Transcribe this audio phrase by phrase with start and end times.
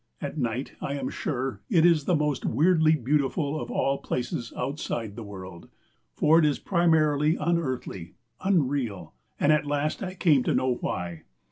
[0.19, 5.15] At night I am sure it is the most weirdly beautiful of all places outside
[5.15, 5.69] the world.
[6.15, 11.25] For it is primarily unearthly, unreal; and at last I came to know why.